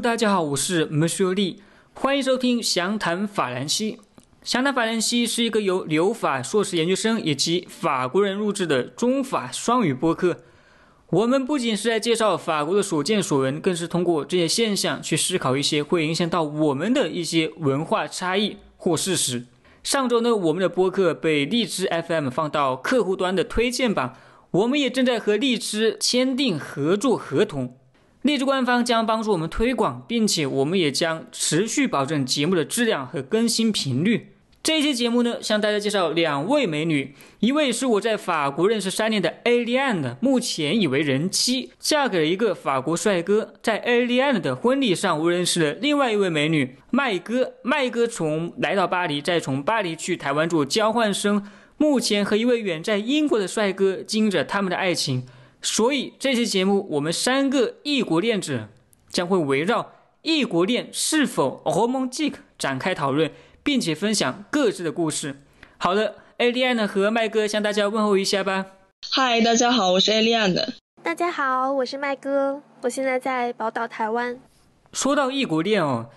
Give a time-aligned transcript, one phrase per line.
[0.00, 1.58] 大家好，我是 Monsieur Lee，
[1.94, 4.00] 欢迎收听详谈法兰西。
[4.42, 10.38] 详谈法兰西是一个由留法硕士研究生以及法国人录制的中法双语播客。
[11.10, 19.46] 我们不仅是在介绍法国的所见所闻，更是通过这些现象去思考一些会影响到我们的一些文化差异或事实。
[19.84, 24.16] 上周呢，我们的播客被荔枝 FM 放到客户端的推荐榜，
[24.50, 27.77] 我们也正在和荔枝签订合作合同。
[28.28, 34.34] 荔枝官方将帮助我们推广，并且我们也将持续保证节目的质量和更新频率。
[34.62, 43.54] 这期节目呢，向大家介绍两位美女，一位是我在法国认识三年的艾丽安的，目前已为人妻，嫁给了一个法国帅哥。
[43.62, 47.54] 在艾丽安的婚礼上，我认识了另外一位美女麦哥。
[47.62, 51.42] 麦哥从来到巴黎，再从巴黎去台湾做交换生，
[51.78, 55.24] 目前和一位远在英国的帅哥经营着他们的爱情。
[55.70, 58.68] 所以这期节目，我们三个异国恋者
[59.10, 63.30] 将会围绕异国恋是否 romantic 展开讨论，
[63.62, 65.42] 并且分享各自的故事。
[65.76, 68.64] 好的，艾丽安呢和麦哥向大家问候一下吧。
[69.12, 70.72] 嗨，大家好，我是艾丽安的。
[71.02, 74.40] 大家好，我是麦哥，我现在在宝岛台湾。
[74.94, 76.08] 说到异国恋哦，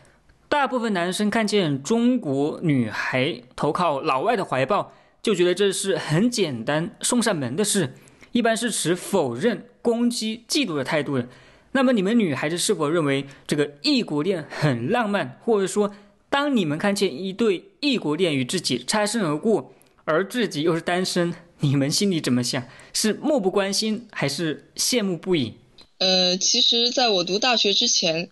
[0.47, 7.93] 大部分男生看见中国女孩投靠老外的怀抱，就觉得这是很简单送上门的事。
[8.31, 11.27] 一般是持否认、攻击、嫉妒的态度的。
[11.73, 15.39] 那么，你们女孩子是否认为这个异国恋很浪漫？
[15.43, 15.95] 或者说，
[16.29, 22.65] 当你们看见一对异国恋与自己擦身而过，而自己又是单身，你们心里怎么想？
[22.93, 25.53] 是漠不关心，还是羡慕不已？
[25.99, 28.29] 呃，其实，在我读大学之前，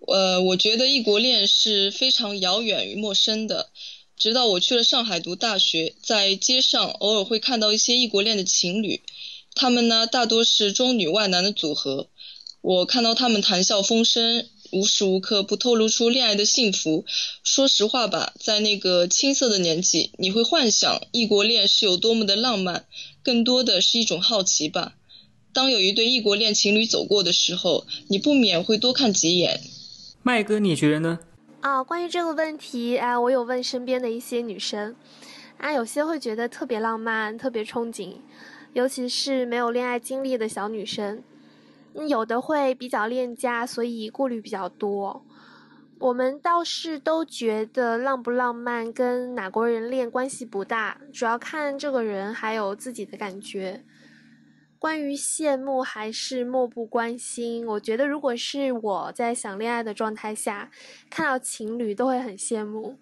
[0.00, 3.70] 呃，我觉得异国恋是非常遥远与陌生的。
[4.16, 9.00] 直到我去了上海读大学，在街上偶尔会看到一些异国恋的情侣。
[9.54, 12.08] 他们呢，大多是中女外男的组合。
[12.60, 17.04] 我看到他们谈笑风生，无时无刻不透露出恋爱的幸福。
[17.42, 22.86] 说实话吧，在那个青涩的年纪，你会幻想异国恋是有多么的浪漫，
[23.22, 24.94] 更多的是一种好奇吧。
[25.52, 29.60] 当有一对异国恋情侣走过的时候，你不免会多看几眼。
[30.22, 31.20] 麦哥，你觉得呢？
[31.60, 34.96] 啊，关于这个问题，啊，我有问身边的一些女生，
[35.58, 38.14] 啊，有些会觉得特别浪漫，特别憧憬。
[38.74, 41.22] 尤其是没有恋爱经历的小女生，
[42.08, 45.24] 有的会比较恋家，所以顾虑比较多。
[46.00, 53.84] 我们倒是都觉得浪不浪漫跟哪国人恋关系不大，主要看这个人还有自己的感觉。
[54.76, 60.70] 关于羡慕还是漠不关心，我觉得如果是我在想恋爱的状态下，
[61.08, 62.98] 看到情侣都会很羡慕。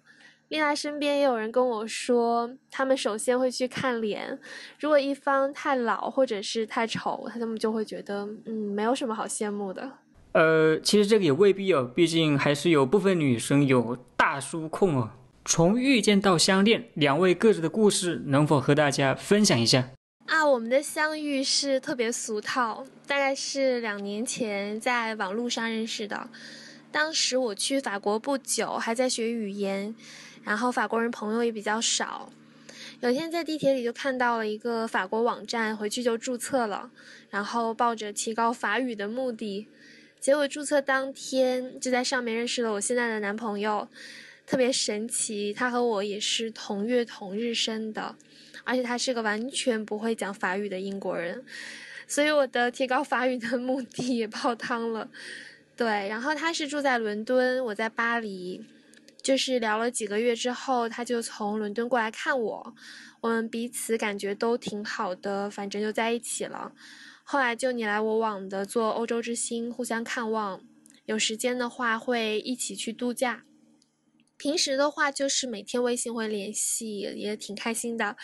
[0.49, 4.37] 另外，身边也有人跟我说，他们首先会去看脸，
[4.79, 9.89] 如果一方太老或者是太丑，他们就会觉得，嗯，没有什么好羡慕的。
[10.33, 15.09] 呃，其实这个也未必哦，毕竟还是有部分女生有大叔控哦。
[15.45, 19.89] 从遇见到相恋，两位各自的故事能否和大家分享一下？
[20.27, 26.29] 啊，我们的相遇是特别俗套，大概是两年前在网络上认识的。
[26.91, 29.95] 当时我去法国不久，还在学语言。
[30.43, 32.31] 然后法国人朋友也比较少，
[32.99, 36.91] 有一天在地铁里就看到了一个法国网站，回去就注册了，
[37.29, 39.67] 然后抱着提高法语的目的，
[40.19, 43.87] 结果注册当天就在上面认识了我现在的男朋友，
[44.45, 48.15] 特别神奇，他和我也是同月同日生的，
[48.65, 51.43] 而且他是个完全不会讲法语的英国人，
[52.05, 55.09] 所以我的提高法语的目的也泡汤了，
[55.77, 58.63] 对，然后他是住在伦敦，我在巴黎。
[59.23, 62.75] 就是聊了几个月之后，他就从伦敦过来看我，
[63.21, 66.73] 我们彼此感觉都挺好的，反正就在一起了。
[67.23, 70.61] 后来就你来我往的做欧洲之星，互相看望，
[71.05, 73.45] 有时间的话会一起去度假。
[74.35, 78.17] 平时的话就是每天微信会联系，也挺开心的。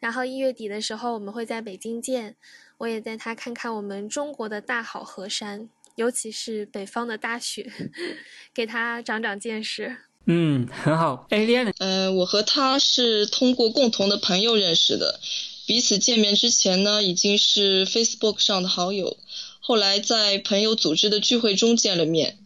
[0.00, 2.34] 然后一月底的时候我们会在北京见，
[2.78, 7.70] 我也带他看看我们中国的大好河山，尤其是北方的大雪，
[8.54, 10.05] 给他长长见识。
[10.28, 11.26] 嗯，很好。
[11.30, 15.20] 艾丽安，呃，我和他是通过共同的朋友认识的，
[15.66, 19.16] 彼此见面之前呢，已经是 Facebook 上的好友，
[19.60, 22.38] 后来在朋友组织的聚会中见了面。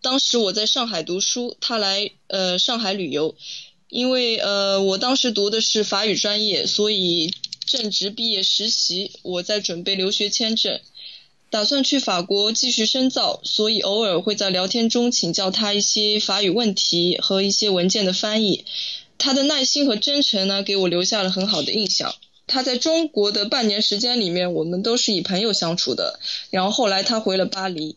[0.00, 3.36] 当时我在上海读书，他来呃上海旅游，
[3.90, 7.34] 因为呃我当时读的是法语专业，所以
[7.66, 10.80] 正值毕业实习，我在准备留学签证。
[11.50, 18.64] 打算去法国继续深造，所以偶尔会在聊天中请教他一些法语问题和一些文件的翻译。
[19.16, 22.14] 他的耐心和真诚呢，给我留下了很好的印象。
[22.46, 26.20] 他在中国的半年时间里面，我们都是以朋友相处的。
[26.50, 27.96] 然后后来他回了巴黎，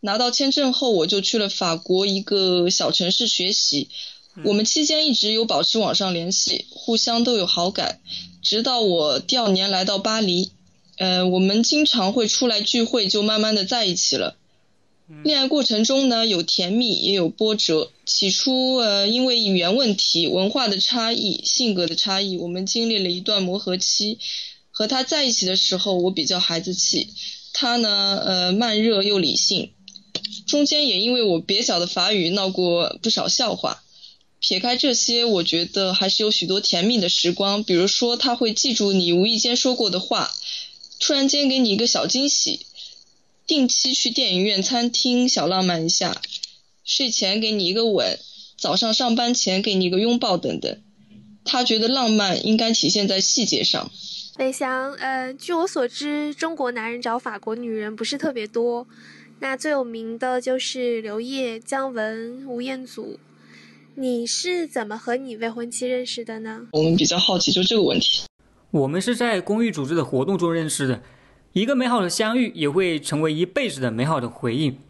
[0.00, 3.88] 拿到签证后，我就去了法国一个小城市学习。
[4.44, 8.00] 我们期间一直有保持网上联系，互相都有好感。
[8.42, 10.52] 直到我第二年来到巴黎，
[10.96, 14.36] 呃，我们经常会出来聚会，就慢慢的在一起了。
[15.22, 17.90] 恋爱过程中呢，有甜蜜也有波折。
[18.06, 24.18] 起初，呃，因为语言问题、文化的差异、性格的差异，我们经历了一段磨合期。
[24.70, 27.08] 和他在一起的时候，我比较孩子气，
[27.52, 29.72] 他呢，呃，慢热又理性。
[30.46, 33.82] 中间也因为我蹩脚的法语闹过不少笑话。
[34.40, 37.64] 撇开这些，我觉得还是有许多甜蜜的时光。
[37.64, 40.30] 比如说，他会记住你无意间说过的话，
[41.06, 42.64] 突然间给你一个小惊喜，
[43.46, 46.22] 定期去电影院、餐厅小浪漫一下，
[46.82, 48.18] 睡前给你一个吻，
[48.56, 50.80] 早上上班前给你一个拥抱等等。
[51.44, 53.90] 他觉得浪漫应该体现在细节上。
[54.38, 58.88] 北翔，呃，据我所知，中国男人找法国女人不是特别多，
[59.40, 63.20] 那最有名的就是刘烨、姜文、吴彦祖。
[63.96, 66.62] 你是怎么和你未婚妻认识的呢？
[66.72, 68.22] 我们比较好奇，就这个问题。
[68.74, 71.00] 我们是在公寓组织的活动中认识的，
[71.52, 74.80] 一个美好的相遇也会成为一辈子的美好的回忆。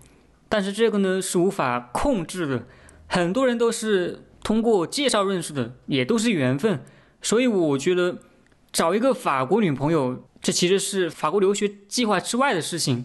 [0.48, 2.66] 但是这个呢是无法控制的，
[3.06, 6.82] 很多人都是通过介绍认识的，也都是缘分。
[7.20, 8.20] 所以我觉得
[8.72, 13.04] 找一个法国女朋友，这其实是法国留学计划之外的事情。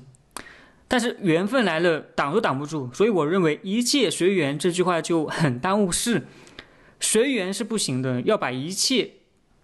[0.88, 6.26] 但是缘分来了，挡都挡不住，所以我认为一切随缘这句话就很耽误事。
[7.02, 9.12] 随缘是不行的，要把一切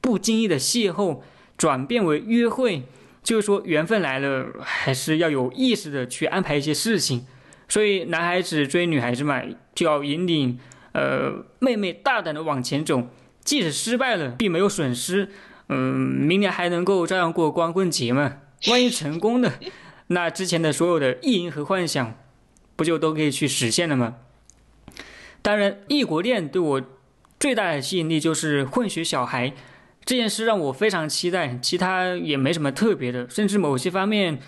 [0.05, 1.21] 不经意的邂逅
[1.57, 2.83] 转变为约会，
[3.23, 7.25] 就是说缘分来了，还是要有意识的去安排一些事情。
[7.67, 9.41] 所以男孩子追女孩子嘛，
[9.73, 10.59] 就要引领
[10.91, 13.07] 呃妹妹大胆的往前走，
[13.43, 15.31] 即使失败了，并没有损失，
[15.69, 18.37] 嗯，明年还能够照样过光棍节嘛。
[18.69, 19.53] 万一成功了。
[20.07, 22.15] 那之前的所有的意淫和幻想，
[22.75, 24.17] 不就都可以去实现了吗？
[25.41, 26.81] 当然，异国恋对我
[27.39, 29.53] 最大的吸引力就是混血小孩
[30.05, 31.57] 这件事让我非常期待。
[31.61, 34.39] 其他也没什么特别的，甚至某些方面，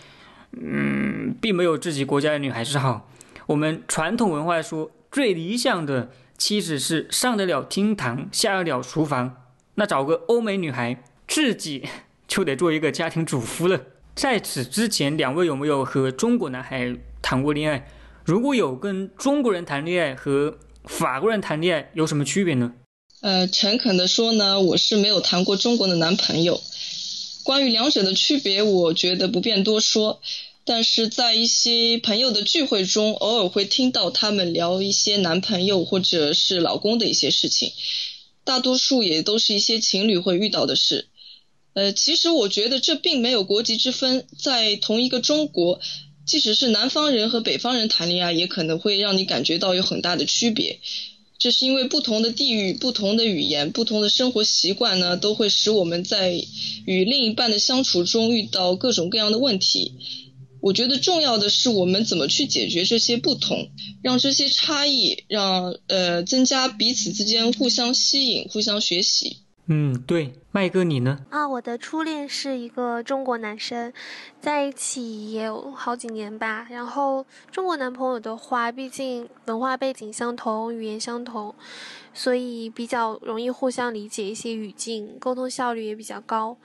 [0.51, 3.09] 嗯，并没有自己国家的女孩子好。
[3.47, 9.43] 我们传统文化说，最理想的妻子是上得了厅堂，下得了厨房。
[9.75, 11.87] 那找个欧美女孩，自己
[12.27, 13.81] 就得做一个家庭主妇了。
[14.15, 17.87] 在此之前，两位有没有和中国男孩谈过恋爱？
[18.25, 22.73] 如果有，跟中国人谈恋爱和法国人谈恋爱有什么区别呢？
[23.19, 26.61] 呃，诚恳的说呢，我是没有谈过中国的男朋友。
[27.43, 30.21] 关于两者的区别，我觉得不便多说。
[30.65, 37.71] 但是在一些朋友的聚会中，偶尔会听到他们聊一些男朋友或者是老公的一些事情，
[38.43, 41.07] 大多数也都是一些情侣会遇到的事。
[41.73, 45.79] 呃，其实我觉得这并没有国籍之分，在同一个中国，
[46.25, 50.79] 即使是南方人和北方人谈恋爱，也可能会让你感觉到有很大的区别。
[51.39, 56.33] 这是因为不同的地域、不同的语言、不同的生活习惯呢，都会使我们在
[56.85, 59.93] 与另一半的相处中遇到各种各样的问题。
[60.59, 63.69] 我觉得重要的是我们怎么去解决这些不同，
[64.01, 69.37] 让这些差异，让呃增加彼此之间互相吸引、互相学习。
[69.69, 71.19] 嗯，对，麦哥你呢？
[71.29, 73.91] 啊，我的初恋是一个中国男生，
[74.39, 76.65] 在一起也有好几年吧。
[76.69, 81.53] 然后中国男朋友的话，毕竟文化背景相同，语言相同，
[82.13, 86.57] 所以比较容易互相理解一些语境，沟通效率也比较高。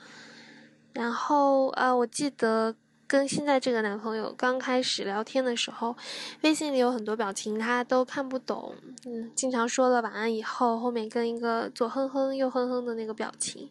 [0.92, 2.76] 然后呃，我记得。
[3.12, 5.95] 跟现在这个男朋友刚开始聊天的时候，
[6.40, 13.69] 微信里有很多表情他都看不懂，嗯，经常说了晚安以后，后面跟一个左哼哼右哼哼的那个表情，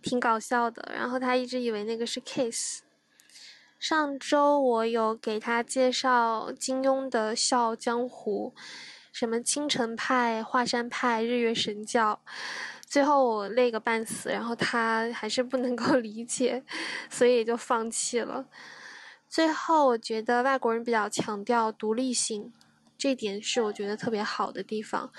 [0.00, 0.92] 挺搞笑的。
[0.94, 2.82] 然后他一直以为那个是 kiss。
[3.80, 8.54] 上周我有给他介绍金庸的《笑傲江湖》，
[9.12, 12.20] 什么青城派、华山派、日月神教。
[12.92, 16.62] 最后我累个半死，然后他还是不能够 理解，
[17.08, 18.44] 所以就放弃了。
[19.30, 22.52] 最后我觉得外国人比较强调独立性，
[22.98, 25.10] 这点是我觉得特别好的地方，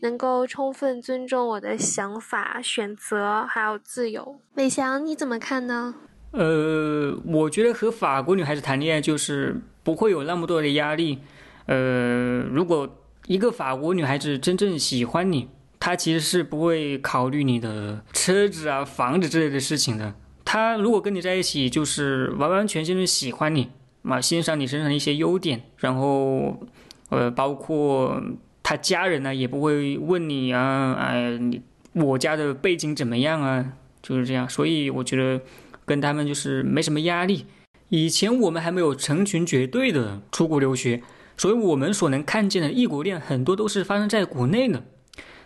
[0.00, 4.40] 能够充分尊重我的想法、选择还有自由。
[4.54, 5.94] 伟翔你怎么看呢？
[6.32, 11.20] 呃，我觉得和法国女孩子谈恋爱就是不会有那么多的压力。
[11.66, 12.88] 呃，如果
[13.28, 15.48] 一个法国女孩子真正喜欢你。
[15.80, 20.14] 他其实是不会考虑你的车子啊、房子之类的事情的。
[20.44, 23.70] 他如果跟你在一起，就是完完全全的喜欢你，
[24.02, 26.60] 嘛，欣赏你身上的一些优点，然后，
[27.08, 28.22] 呃，包括
[28.62, 31.62] 他家人呢，也不会问你啊，哎，你
[31.94, 33.72] 我家的背景怎么样啊？
[34.02, 34.48] 就是这样。
[34.48, 35.40] 所以我觉得
[35.84, 37.46] 跟他们就是没什么压力。
[37.88, 41.02] 以前我们还没有成群结队的出国留学，
[41.36, 44.84] 所以我们所能看见的异国恋很多都是发生在国内的。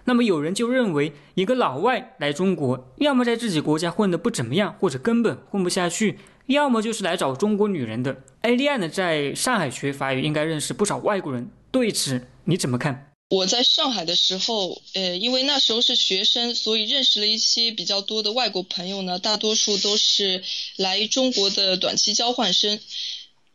[0.05, 8.23] 那么有人就认为，一个老外来中国，要么在自己国家混得不怎么样，或者根本混不下去，要么就是来找中国女人的。
[8.43, 11.51] 艾丽安呢，在上海学法语，应该认识不少外国人。
[11.71, 13.11] 对此你怎么看？
[13.31, 20.43] 我在上海的时候，呃，因为那时候是学生，所以认识了一些比较多的外国朋友呢，大多数都是
[20.77, 22.79] 来中国的短期交换生。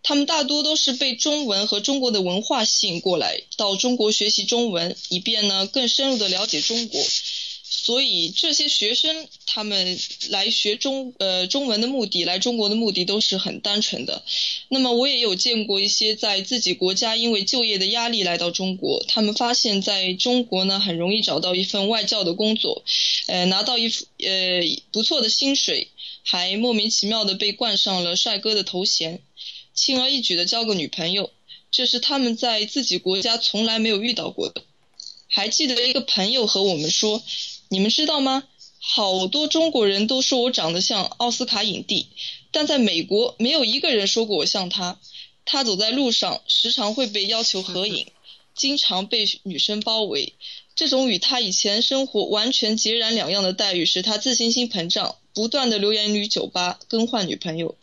[0.01, 7.01] 他们大多都是被中文和中国的文化吸引过来，到中国学习中文，以便呢更深入的了解中国。
[7.71, 14.23] 所以这些学生他们来学中呃中文的目的，来中国的目的都是很单纯的。
[14.69, 22.83] 那么我也有见过一些在自己国家因为就业的压力来到中国，他们发现在中国呢很容易找到一份外教的工作，
[23.27, 25.89] 呃拿到一呃不错的薪水，
[26.23, 29.21] 还莫名其妙的被冠上了帅哥的头衔。
[29.79, 31.31] 轻而易举的交个女朋友，
[31.71, 34.61] 这是他们在自己国家从来没有遇到过的。
[35.29, 37.23] 还记得一个朋友和我们说
[37.71, 38.43] ：“你们知道吗？
[38.77, 42.07] 好多中国人都说我长得像奥斯卡影帝，
[42.51, 44.99] 但在美国没有一个人说过我像他。
[45.45, 48.05] 他走在路上时常会被要求合影，
[48.53, 50.33] 经常被女生包围。
[50.75, 57.77] 这种与他以前生活完全截然两样的待遇，使他自信心膨胀，不断的留言女酒吧更换女朋友。”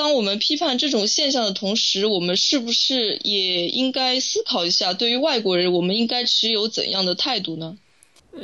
[0.00, 7.76] 当我们批判这种现象的同时，我们是不是也应该思考一下，对于外国人，我们应该持有怎样的态度呢？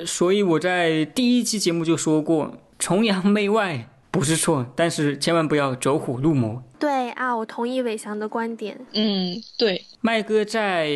[0.05, 6.63] 所以我在第一期节目就说过，崇洋媚外不是错，但是千万不要走火入魔。
[6.79, 8.79] 对啊，我同意伟翔的观点。
[8.93, 9.83] 嗯，对。
[10.03, 10.91] 麦哥在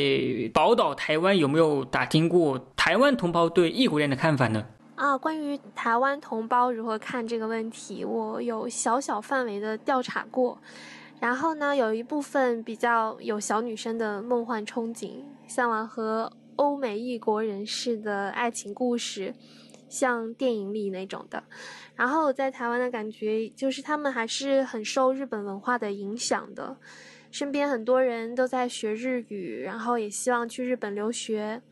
[0.52, 4.66] 宝岛台湾有没有打听过台湾同胞对异国恋的看法呢？
[5.00, 10.58] 啊，关于台湾同胞如何看这个问题，我有小小范围的调查过。
[11.18, 19.32] 然后呢，有一部分比较有小女生的梦幻憧憬，向往和欧美异国人士的爱情故事，
[19.88, 21.44] 像电影里那种的。
[21.96, 26.76] 然后在台湾的感觉就是，他们还是很受日本文化的影响的，
[27.30, 31.62] 身边很多人都在学日语，然后也希望去日本留学。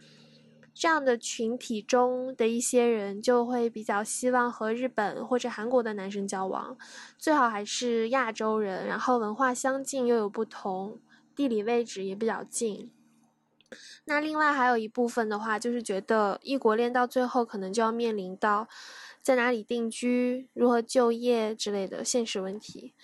[0.78, 6.78] 这样的群体中的一些人就会比较希望和日本或者韩国的男生交往，
[7.18, 11.00] 最好还是亚洲人，然后文化相近又有不同，
[11.35, 12.92] 地理位置也比较近。
[14.04, 18.68] 那另外还有一部分的话，就是觉得异国恋到最后可能就要面临到
[19.20, 22.94] 在哪里定居、如何就业之类的现实问题，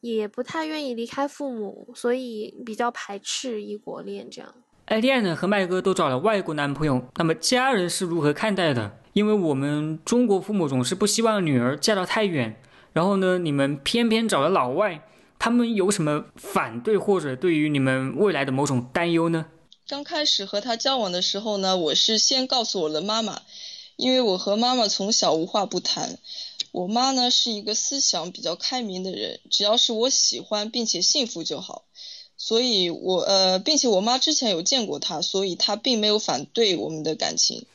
[0.00, 4.54] 也不太愿意离开父母，所以比较排斥异国恋这样。
[4.90, 8.98] 艾丽安呢和麦哥都找了外国男朋友，那么家人是如何看待的？
[9.12, 12.60] 因为我们中国父母总是不希望女儿嫁到太远，
[12.92, 15.06] 然后呢，你们偏偏找了老外，
[15.38, 19.46] 他们有什么反对或者对于你们未来的某种担忧呢？
[19.86, 23.42] 刚开始和他交往的时候呢，我是先告诉我的妈妈，
[23.94, 26.18] 因为我和妈妈从小无话不谈。
[26.72, 31.84] 我妈呢是一个思想比较开明的人，只要是我喜欢并且幸福就好。
[32.42, 37.66] 所以，我呃，并且我妈之前有见过他，所以他并没有反对我们的感情。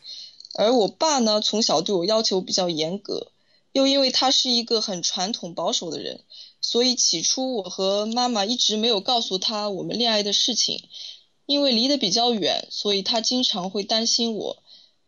[0.56, 3.28] 而我爸呢，从小对我要求比较严格，
[3.74, 6.22] 又因为他是一个很传统保守的人，
[6.62, 10.82] 所以起初我和妈妈一直没有告诉他我们恋爱的事情，
[11.46, 14.58] 因为离得比较远，所以他经常会担心我。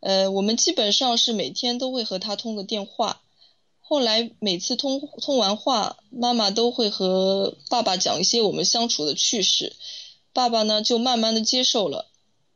[0.02, 3.22] 呃，我们基本上是每天都会和他通个电话。
[3.90, 9.78] 后来每次通通完话，妈妈都会和爸爸讲一些我们相处的趣事，
[10.34, 12.06] 爸爸呢就慢慢的接受了。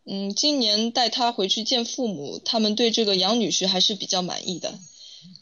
[0.06, 4.74] 嗯，今年带他回去见父母，他们对这个养女婿还是比较满意的。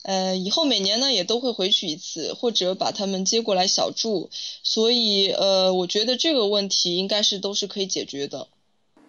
[0.03, 4.29] 呃，以后每年呢也都会回去一次，或者把他们接过来小住。
[4.61, 8.47] 所以呃，我觉得这个问题应该是都是可以解决的。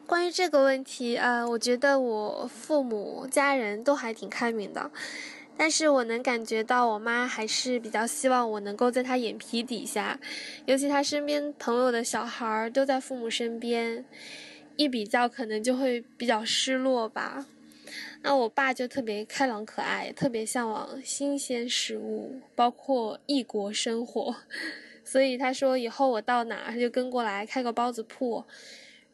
[0.06, 4.90] 关于这个问题，呃，我觉得我父母家人都还挺开明的。
[5.60, 10.18] 但是我能感觉到，我妈还是比较希望我能够在她眼皮底下，
[10.64, 14.02] 尤其她身边朋友的小孩儿都在父母身边，
[14.76, 17.44] 一比较可能就会比较失落吧。
[18.22, 24.34] 那我爸就特别开朗可爱，特别向往新鲜事物，包括异国生活，
[25.04, 28.46] 所以他说以后我到哪他就跟过来开个包子铺，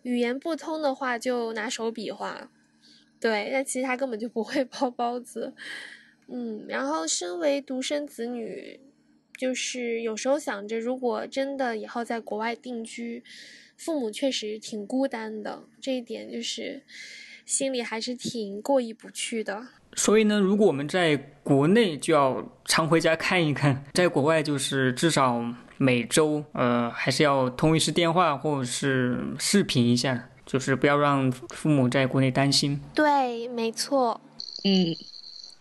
[0.02, 2.48] 语言不通的话就拿手比划。
[3.18, 5.52] 对，但其实他根本就不会包包子。
[6.28, 8.80] 嗯，然后身为独生子女，
[9.38, 13.22] 就是有时候想着，如果真的以后在国外定居，
[13.76, 16.82] 父母确实挺孤单的，这一点就是
[17.44, 19.66] 心里还是挺过意不去的。
[19.94, 25.42] 所以呢，如果我们在国内就要常回家看一看，在国外就是至少
[25.78, 32.80] 每周呃还是要通一次电话或者是视频一下，就是不要让父母在国内担心。
[32.94, 34.20] 对，没错。
[34.64, 34.94] 嗯，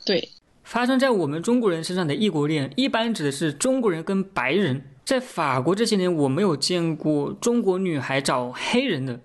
[0.05, 0.29] 对。
[0.65, 4.83] 发生在我们中国人身上的异国恋，一般指的是中国人跟白人。
[5.05, 9.21] 在法国这些年，我没有见过中国女孩找黑人的。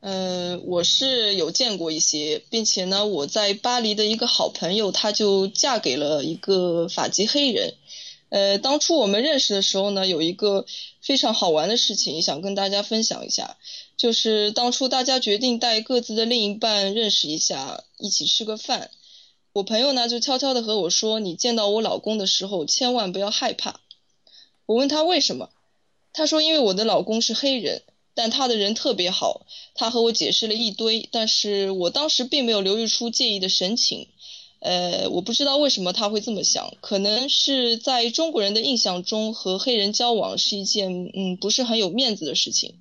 [0.00, 7.72] 呃，我是有见过一些，并且呢，我在巴黎的一个好朋友，她就嫁给了一个法籍黑人。
[8.28, 10.66] 呃，当初我们认识的时候呢，有一个
[11.00, 13.56] 非常好玩的事情，想跟大家分享一下，
[13.96, 18.90] 就是当初大家决定带各自的另一半认识一下，一起吃个饭。
[19.54, 23.78] 我朋友呢就悄悄的和我说：“你见到我老公的时候，千万不要害怕。”
[24.66, 25.48] 我问他为什么，
[26.12, 27.82] 他说：“因为我的老公是黑人。”
[28.16, 34.08] 但他的人特别好，他和我解释了一堆，但是我当时并没有流露出介意的神情。
[34.58, 42.80] 呃，我不知道为什么他会这么想，可能是在中国人的印象中，和黑人交往是一件嗯不是很有面子的事情。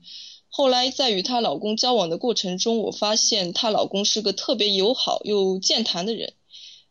[0.50, 6.34] 后来在与她老公交往的过程中，我发现她老公是个特别友好又健谈的人。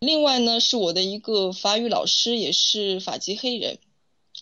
[0.02, 3.78] 另外呢，是我的一个法语老师，也是法籍黑人，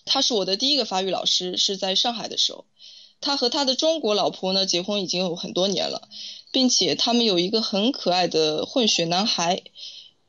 [0.06, 2.64] 他是我的第一个法语老师，是在上海的时候。
[3.20, 6.08] 他和他的中国老婆呢结婚已经有很多年了，
[6.50, 9.62] 并且他们有一个很可爱的混血男孩，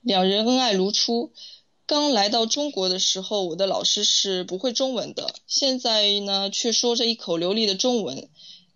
[0.01, 1.31] 两人恩爱如初。
[1.85, 8.27] 刚来到中国的时候，我的老师是不会中文的，现在呢却说着一口流利的中文。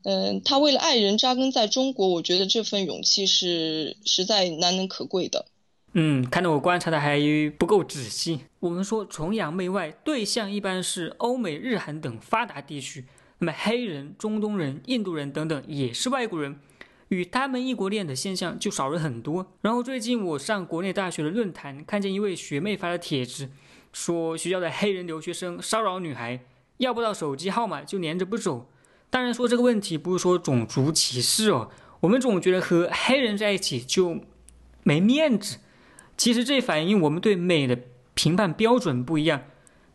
[0.03, 5.47] 嗯，他为了爱人扎根在中国，我觉得这份勇气是实在难能可贵的。
[5.97, 7.17] 嗯，看来我观察的还
[7.57, 8.41] 不够仔细。
[8.59, 13.05] 我们说崇洋媚外对象一般是欧美、日韩等发达地区。
[13.37, 16.59] 那么黑人、中东人、印度人等等也是外国人，
[17.07, 19.53] 与他们异国恋的现象就少了很多。
[19.61, 23.49] 然后最近我上国内大学的论坛，看见一位学妹发的帖子，
[23.93, 26.41] 说学校的黑人留学生骚扰女孩，
[26.77, 28.69] 要不到手机号码就连着不走。
[29.09, 34.19] 当然说这个问题不是说种族歧视哦，我们总觉得和黑人在一起就
[34.83, 35.59] 没面子，
[36.17, 37.77] 其实这反映我们对美的
[38.13, 39.41] 评判标准不一样。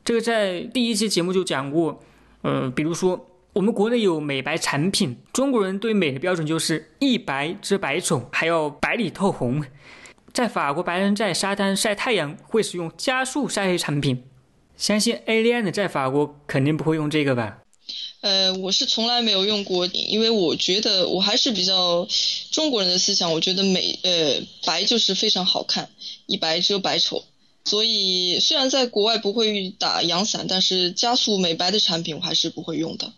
[0.04, 2.00] 这个在第一期节目就讲过，
[2.42, 3.26] 呃，比如说。
[3.52, 9.64] 我们国内有美白产品，中国人对美的标准就是一白遮百丑，还要白里透红。
[10.32, 14.22] 在法国，白人在沙滩晒太阳会使用加速晒黑产品，
[14.76, 17.58] 相信 A 丽安的在法国肯定不会用这个吧？
[18.20, 22.06] 呃，我是从来没有用过，因为我觉得我还是比较
[22.50, 25.90] 中国人的思想，我觉得美呃白就是非常好看，
[26.26, 27.24] 一白遮百丑。
[27.64, 33.12] 所以虽然在国外不会打阳伞，但是加速美白的产品我还是不会用的。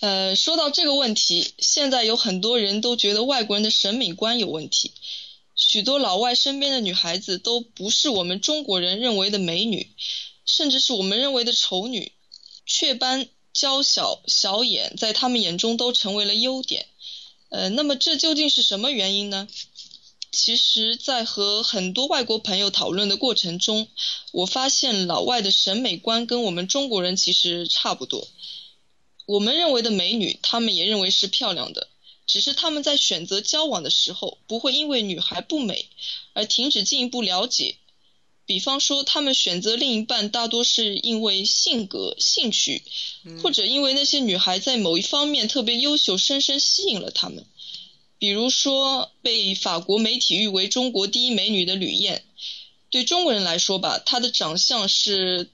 [0.00, 4.92] 呃，说到这个问题，现在有很多人都觉得外国人的审美观有问题，
[5.54, 9.90] 许多老外身边的女孩子都不是我们中国人认为的美女，
[10.44, 12.12] 甚至是我们认为的丑女，
[12.66, 16.86] 雀斑、娇小、小眼，在他们眼中都成为了优点。
[17.50, 19.46] 呃，那么这究竟是什么原因呢？
[20.30, 23.88] 其实，在和很多外国朋友讨论的过程中，
[24.30, 28.26] 我发现老外的审美观跟我们中国人其实差不多。
[29.26, 31.88] 我们认为的美女，他们也认为是漂亮的，
[32.26, 35.90] 只是他们在选择交往的时候，不会因为女孩不美
[36.32, 37.76] 而停止进一步了解。
[38.52, 42.82] 比方说，他们选择另一半大多是因为性格、兴趣，
[43.42, 47.46] 或者因为那些女孩在某一方面特别优秀，深深吸引了他们。
[48.18, 52.24] 比如说，被法国媒体誉为中国第一美女的吕燕，
[52.90, 55.48] 对中国人来说吧，她的长相是。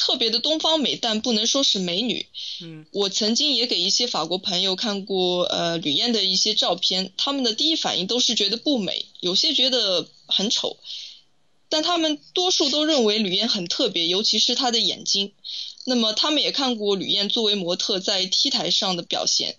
[0.00, 2.24] 特别的东方美，但不能说是美女。
[2.62, 10.76] 嗯，我曾经也给一些法国朋友看过呃吕燕的一些照片，他们的第一反应都是觉得不美，有些觉得很丑，
[11.68, 15.32] 但他们多数都认为吕燕很特别，尤其是她的眼睛。
[15.84, 19.56] 那么他们也看过吕燕作为模特在 T 台上的表现，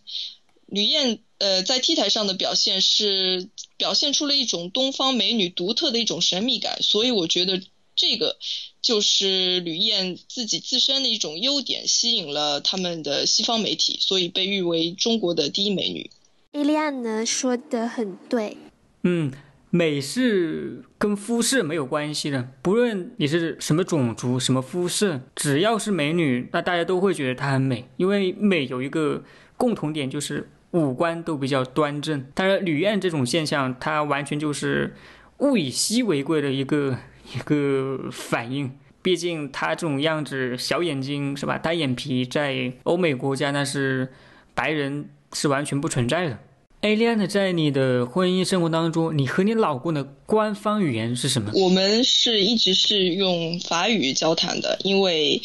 [0.67, 7.61] 吕燕呃在 T 台上的表现是表现出了一种东方美女独特的一种神秘感，所以我觉得
[7.95, 8.37] 这个。
[8.81, 16.09] 就是吕燕自己自身的一种优点，吸引了他们的西方媒体，所以被誉为中国的第一美女。
[16.53, 18.55] 伊利亚呢说的很对，
[19.03, 19.33] 嗯，
[19.69, 29.23] 美是跟肤色没有关系的，不论你是什么种族、什么肤色，只要是美女，那大家都会觉得她很美，因为美有一个
[29.57, 32.25] 共同点，就是五官都比较端正。
[32.33, 34.93] 当然，吕燕这种现象，它完全就是
[35.39, 36.97] 物以稀为贵的一个。
[37.35, 41.59] 一个反应，毕竟他这种样子，小眼睛是吧？
[41.59, 44.09] 单眼皮在欧美国家那是
[44.55, 46.39] 白人是完全不存在的。
[46.81, 51.51] 艾丽安，在你的婚姻生活当中，你和你老公的官方语言是什么？
[51.53, 55.41] 我们是一直是用法语交谈的，因为，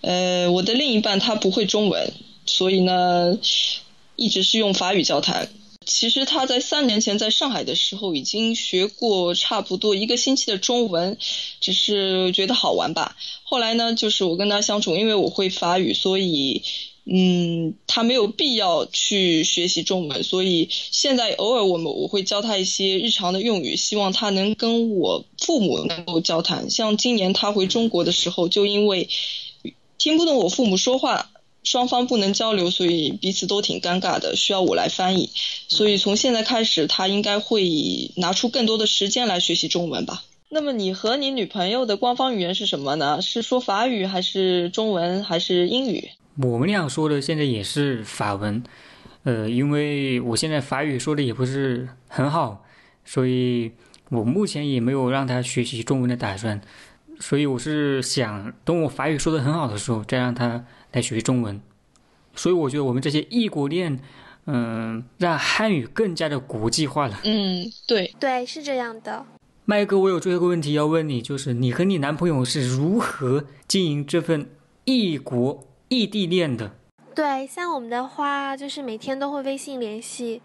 [0.00, 2.10] 呃，我的另一半他不会中文，
[2.46, 3.38] 所以呢，
[4.16, 5.46] 一直是用法语交谈。
[5.84, 11.18] 其实他在三年前在上海的时候已经学过差不多一个星期的中文，
[11.60, 13.14] 只是觉得好玩吧。
[13.44, 16.62] 后来呢，就是我跟他相处，因为我会法语，所以。
[17.04, 26.70] 嗯，他没有必要去学习中文，所以现在偶尔我们我会教他一些日常的用语，希望他能跟我父母能够交谈。
[26.70, 29.08] 像今年他回中国的时候，就因为
[29.98, 31.32] 听不懂我父母说话，
[31.64, 35.30] 双方不能交流，所以彼此都挺尴尬的，需要我来翻译。
[35.68, 40.22] 所以从现在开始，他应该会拿出更多的时间来学习中文吧。
[40.48, 43.22] 那么你和你女朋友的官方语言是什么呢？
[43.22, 46.10] 是说法语还是中文还是英语？
[46.40, 48.62] 我们俩说的现在也是法文，
[49.24, 52.64] 呃，因为我现在法语说的也不是很好，
[53.04, 53.72] 所以
[54.08, 56.60] 我目前也没有让他学习中文的打算，
[57.20, 61.60] 所以我是想等我法语说的很好的时候再让他来学中文。
[62.34, 64.00] 所以我觉得我们这些异国恋，
[64.46, 67.20] 嗯，让汉语更加的国际化了。
[67.24, 69.26] 嗯，对，对，是这样的。
[69.66, 74.46] 麦哥，我有最后一个问题要问你，就是你和你男朋友是如何经营这份
[74.86, 75.68] 异国？
[75.92, 76.74] 异地恋的，
[77.14, 80.40] 对，像我们的话，就是每天都会微信联系，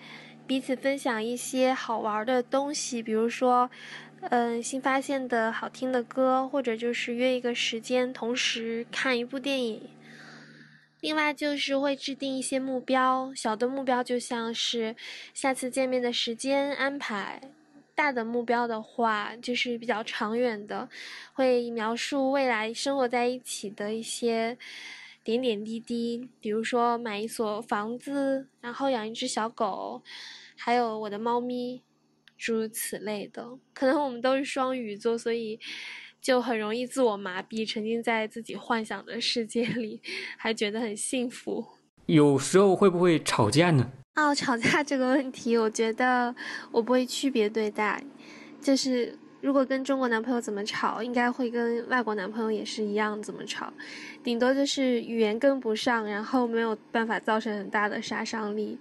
[0.45, 3.69] 彼此分享一些好玩的东西，比如说，
[4.23, 9.89] 嗯，新发现的好听的歌，或者就是约一个时间，同时看一部电影。
[10.99, 14.97] 另外就是会制定一些目标，小的目标就像是
[15.33, 17.39] 下次见面的时间安排，
[17.95, 20.89] 大的目标的话就是比较长远的，
[21.31, 24.57] 会描述未来生活在一起的一些。
[25.27, 30.01] 点点滴滴，比如说买一所房子，然后养一只小狗，
[30.55, 31.81] 还有我的猫咪，
[32.37, 33.45] 诸如此类的。
[33.73, 35.59] 可能我们都是双鱼座，所以
[36.21, 40.01] 就很容易自我麻痹，沉浸在自己幻想的世界里，
[40.37, 41.65] 还觉得很幸福。
[42.05, 43.91] 有时候会不会吵架呢？
[44.15, 46.33] 哦，吵架这个问题，我觉得
[46.71, 48.01] 我不会区别对待，
[48.61, 49.19] 就是。
[49.47, 53.71] 如果跟中国男朋友怎么吵，应该会跟外国男朋友也是一样怎么吵，
[54.21, 58.77] 顶多就是语言跟不上，然后没有办法造成很大的杀伤力。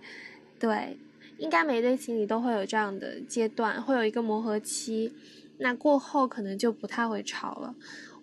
[0.58, 0.98] 对，
[1.38, 5.12] 应该每对情侣都会有这样的阶段，会有一个磨合期，
[5.58, 7.72] 那过后可能就不太会吵了。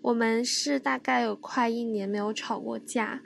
[0.01, 3.21] 我们是大概有快一年没有吵过架，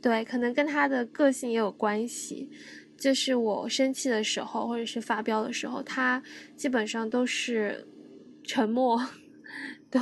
[0.00, 2.48] 对，可能跟他的个性也有关系，
[2.96, 6.22] 就是我生气的时候或者是发飙的时候，他
[6.56, 7.84] 基本上都是。
[8.44, 9.00] 沉默，
[9.90, 10.00] 对，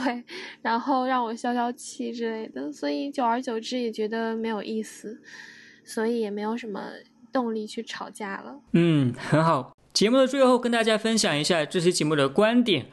[0.63, 5.21] 然后让我消消气之类的，所以久而久之也觉得没有意思，
[5.85, 6.83] 所以也没有什么
[7.33, 8.61] 动力去吵架了。
[8.73, 9.75] 嗯，很好。
[9.93, 12.87] 节目的最后跟大家分享一下这期节目的观点：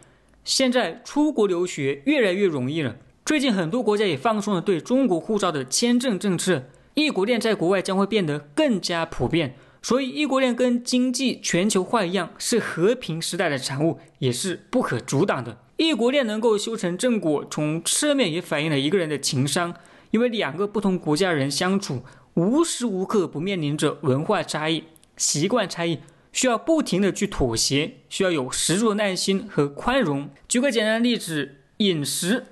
[0.44, 6.64] 现在出国留学越来越容易了，最近很多国家也放松了对中国护照的签证政策，
[6.96, 9.56] 异国恋在国外将会变得更加普遍。
[9.86, 15.60] 所以，异国恋跟经济全球化一样，是和平时代的产物，也是不可阻挡的。
[15.78, 19.76] 异国恋能够修成正果，从侧面也反映了一个人的情商。
[20.10, 22.02] 因为两个不同国家人相处，
[22.34, 24.86] 无时无刻不面临着文化差异、
[25.18, 26.00] 习惯差异，
[26.32, 30.32] 需要不停的去妥协，需要有十足的耐心和宽容。
[30.48, 32.46] 举个简单的例子，饮食，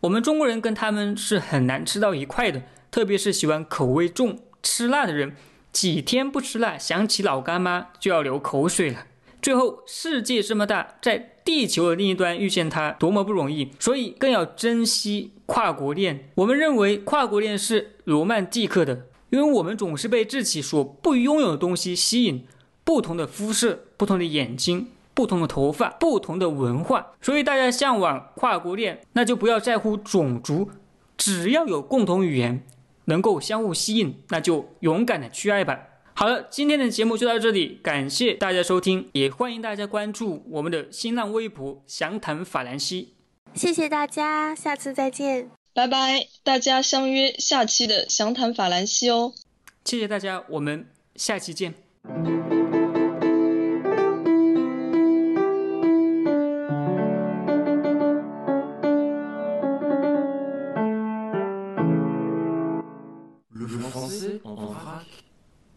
[0.00, 5.36] 我们中国人跟他们是很难吃到一块的，特别是喜欢口味重、吃辣的人。
[5.72, 9.06] 几天不吃辣，想起老干妈就要流口水了。
[9.40, 16.28] 最后，世界这么大，在地球的另一端遇见他多么不容易，所以更要珍惜跨国恋。
[16.34, 22.44] 我们认为跨国恋是罗曼蒂克的，因为我们总是被自己所不拥有的东西吸引，
[22.84, 30.68] 不同的肤色、不同的眼睛、不同的头发、不同的文化，所以大家向往跨国恋，那就不要在乎种族，
[31.16, 32.62] 只要有共同语言。
[33.10, 35.88] 能够相互吸引，那就勇敢的去爱吧。
[36.14, 43.14] 好了，今天的节目就到这里，感谢大家收听，也欢迎大家关注我们的新浪微博“详谈法兰西”。
[43.54, 49.32] 谢谢大家，下次再见，拜拜，大家相约下期的“详谈法兰西”哦。
[49.84, 52.59] 谢谢大家，我们下期见。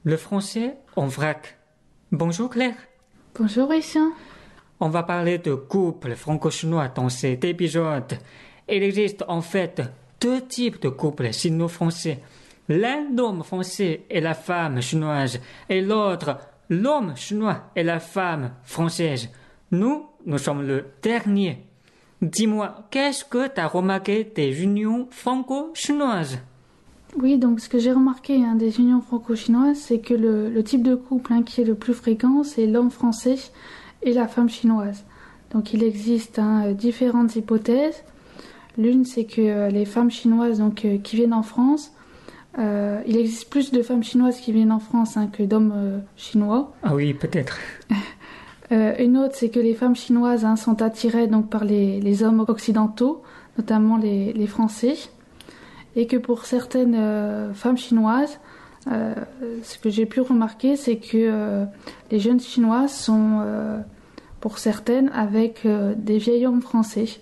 [0.05, 1.57] Le français en vrac.
[2.11, 2.75] Bonjour Claire.
[3.39, 4.09] Bonjour Richard.
[4.81, 8.17] On va parler de couple franco-chinois dans cet épisode.
[8.67, 9.81] Il existe en fait
[10.19, 12.19] deux types de couples sino-français.
[12.67, 15.39] L'un homme français et la femme chinoise
[15.69, 16.37] et l'autre
[16.69, 19.29] l'homme chinois et la femme française.
[19.71, 21.65] Nous, nous sommes le dernier.
[22.21, 26.39] Dis-moi, qu'est-ce que tu as remarqué des unions franco-chinoises?
[27.17, 30.83] Oui, donc ce que j'ai remarqué hein, des unions franco-chinoises, c'est que le, le, type
[30.83, 33.35] de couple hein, qui est le plus fréquent, c'est l'homme français
[34.01, 35.03] et la femme chinoise.
[35.51, 38.03] Donc il existe hein, différentes hypothèses.
[38.77, 41.91] L'une, c'est que euh, les femmes chinoises donc, euh, qui viennent en France,
[42.59, 46.71] euh, il existe plus de femmes chinoises qui viennent en France que d'hommes euh, chinois.
[46.83, 47.57] Ah oui, peut-être.
[48.71, 52.43] Euh, une autre, c'est que les femmes chinoises sont attirées donc par les, les hommes
[52.47, 53.21] occidentaux,
[53.57, 54.95] notamment les, les, Français,
[55.95, 58.39] et que pour certaines euh, femmes chinoises,
[58.91, 59.13] euh,
[59.63, 61.65] ce que j'ai pu remarquer, c'est que
[62.11, 63.41] les jeunes chinoises sont,
[64.41, 67.21] pour certaines, avec des vieils hommes français.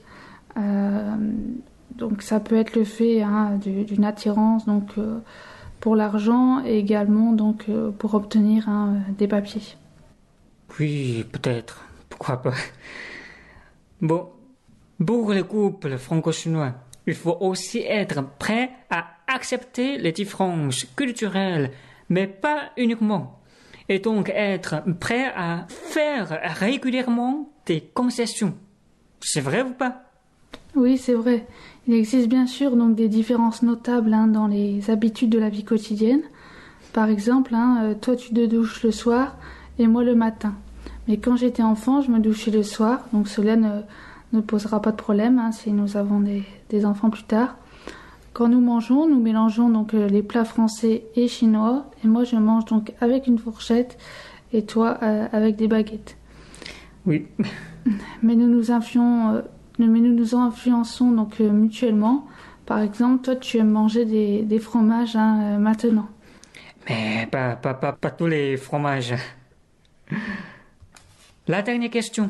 [0.55, 4.95] donc ça peut être le fait hein, d'une attirance donc
[5.79, 7.67] pour l'argent et également donc
[7.99, 9.77] pour obtenir hein, des papiers.
[10.79, 11.85] Oui, peut-être.
[12.09, 12.53] Pourquoi pas?
[14.01, 14.29] Bon,
[15.05, 16.73] pour les couples franco-chinois,
[17.11, 21.71] il faut aussi être prêt à accepter les différences culturelles,
[22.07, 23.41] mais pas uniquement.
[23.89, 28.53] Et donc être prêt à faire régulièrement des concessions.
[29.19, 30.05] C'est vrai ou pas?
[30.73, 31.45] Oui, c'est vrai.
[31.85, 35.65] Il existe bien sûr donc des différences notables hein, dans les habitudes de la vie
[35.65, 36.21] quotidienne.
[36.93, 39.35] Par exemple, hein, toi tu te douches le soir,
[39.79, 40.55] et moi le matin.
[41.09, 43.81] Mais quand j'étais enfant, je me douchais le soir, donc cela ne,
[44.33, 47.57] ne posera pas de problème hein, si nous avons des, des, enfants plus tard.
[48.33, 52.37] Quand nous mangeons, nous mélangeons donc euh, les plats français et chinois, et moi je
[52.37, 53.97] mange donc avec une fourchette
[54.53, 56.17] et toi euh, avec des baguettes.
[57.05, 57.27] Oui.
[58.21, 59.41] Mais nous nous, influons, euh,
[59.79, 62.27] mais nous, nous influençons donc mutuellement.
[62.67, 66.07] Par exemple, toi tu aimes manger des, des fromages hein, maintenant.
[66.87, 69.15] Mais pas, pas, pas, pas tous les fromages.
[71.47, 72.29] La dernière question.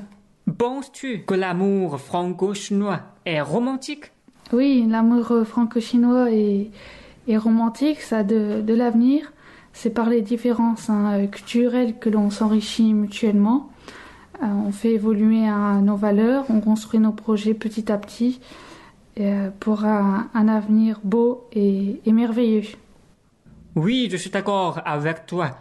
[0.57, 4.11] Penses-tu que l'amour franco-chinois est romantique?
[4.53, 6.71] Oui, l'amour franco-chinois est,
[7.27, 9.31] est, romantique, ça a de, de l'avenir.
[9.73, 13.69] C'est par les différences hein, culturelles que l'on s'enrichit mutuellement.
[14.41, 18.41] Euh, on fait évoluer hein, nos valeurs, on construit nos projets petit à petit
[19.19, 22.63] euh, pour un, un, avenir beau et, et merveilleux.
[23.75, 25.51] Oui, je suis d'accord avec toi.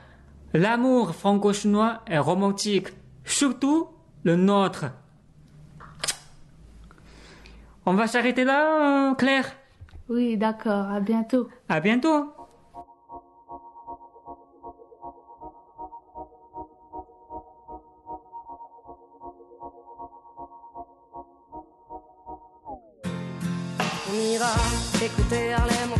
[0.55, 2.89] L'amour franco-chinois est romantique,
[3.25, 3.87] surtout
[4.25, 4.87] le nôtre.
[7.87, 9.51] On va s'arrêter là, Claire?
[10.09, 10.91] Oui, d'accord.
[10.91, 11.49] À bientôt.
[11.69, 12.33] À bientôt.
[24.11, 24.53] On ira
[25.03, 26.00] écouter Harlem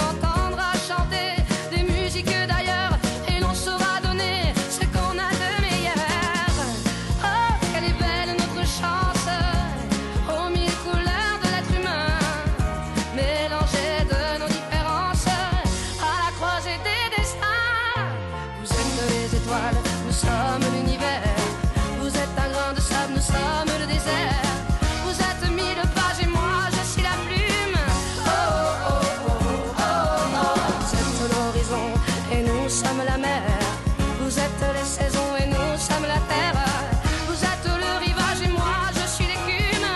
[32.71, 33.43] Sommes la mer.
[34.21, 36.63] Vous êtes les saisons et nous sommes la terre.
[37.27, 39.89] Vous êtes le rivage et moi je suis l'écume.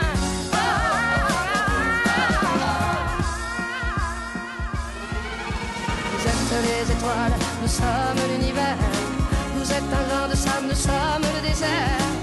[6.12, 8.78] Vous êtes les étoiles, nous sommes l'univers.
[9.56, 12.15] Vous êtes un grain de sable, nous sommes le désert.